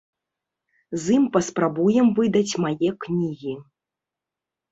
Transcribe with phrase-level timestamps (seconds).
[1.01, 3.53] З ім паспрабуем выдаць мае кнігі.